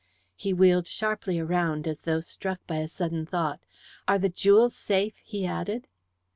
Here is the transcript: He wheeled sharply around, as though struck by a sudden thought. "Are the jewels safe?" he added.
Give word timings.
He 0.35 0.51
wheeled 0.51 0.87
sharply 0.87 1.37
around, 1.39 1.87
as 1.87 1.99
though 1.99 2.21
struck 2.21 2.65
by 2.65 2.77
a 2.77 2.87
sudden 2.87 3.23
thought. 3.27 3.59
"Are 4.07 4.17
the 4.17 4.29
jewels 4.29 4.75
safe?" 4.75 5.13
he 5.23 5.45
added. 5.45 5.87